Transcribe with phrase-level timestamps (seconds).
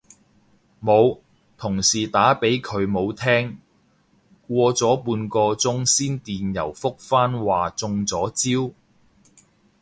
[0.83, 1.19] 冇，
[1.59, 3.59] 同事打畀佢冇聽，
[4.47, 8.73] 過咗半個鐘先電郵覆返話中咗招